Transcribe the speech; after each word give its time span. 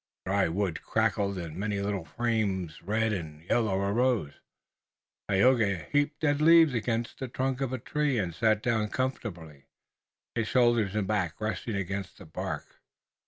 The 0.25 0.31
dry 0.31 0.47
wood 0.47 0.81
crackled 0.81 1.37
and 1.37 1.55
many 1.55 1.79
little 1.79 2.05
flames 2.05 2.81
red 2.81 3.13
or 3.13 3.43
yellow 3.47 3.77
arose. 3.79 4.33
Tayoga 5.29 5.77
heaped 5.91 6.21
dead 6.21 6.41
leaves 6.41 6.73
against 6.73 7.19
the 7.19 7.27
trunk 7.27 7.61
of 7.61 7.71
a 7.71 7.77
tree 7.77 8.17
and 8.17 8.33
sat 8.33 8.63
down 8.63 8.87
comfortably, 8.89 9.67
his 10.33 10.47
shoulders 10.47 10.95
and 10.95 11.05
back 11.07 11.39
resting 11.39 11.75
against 11.75 12.17
the 12.17 12.25
bark. 12.25 12.81